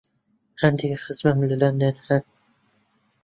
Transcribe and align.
هەندێک 0.61 0.99
خزمم 1.03 1.39
لە 1.49 1.55
لەندەن 1.61 1.95
هەن. 2.05 2.23